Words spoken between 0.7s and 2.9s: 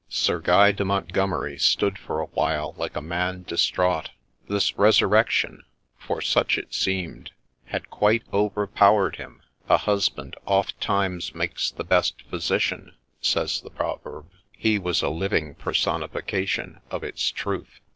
de Montgomeri stood for a while